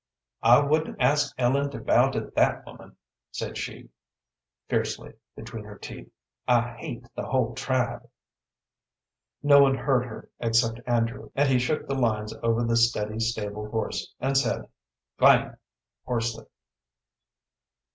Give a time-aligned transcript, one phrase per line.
[0.41, 2.95] "I wouldn't ask Ellen to bow to that woman,"
[3.29, 3.89] said she,
[4.67, 6.09] fiercely, between her teeth.
[6.47, 8.09] "I hate the whole tribe."
[9.43, 13.69] No one heard her except Andrew, and he shook the lines over the steady stable
[13.69, 14.67] horse, and said,
[15.19, 15.55] "G'lang!"
[16.03, 16.45] hoarsely.